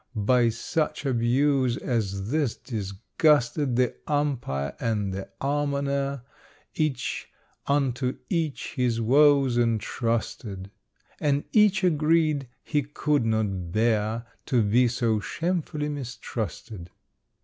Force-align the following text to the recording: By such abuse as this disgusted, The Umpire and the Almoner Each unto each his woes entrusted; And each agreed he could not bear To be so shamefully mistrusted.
By 0.15 0.49
such 0.49 1.05
abuse 1.05 1.77
as 1.77 2.31
this 2.31 2.55
disgusted, 2.55 3.75
The 3.75 3.93
Umpire 4.07 4.75
and 4.79 5.13
the 5.13 5.29
Almoner 5.39 6.23
Each 6.73 7.29
unto 7.67 8.17
each 8.27 8.73
his 8.73 8.99
woes 8.99 9.59
entrusted; 9.59 10.71
And 11.19 11.43
each 11.51 11.83
agreed 11.83 12.47
he 12.63 12.81
could 12.81 13.27
not 13.27 13.71
bear 13.71 14.25
To 14.47 14.63
be 14.63 14.87
so 14.87 15.19
shamefully 15.19 15.87
mistrusted. 15.87 16.89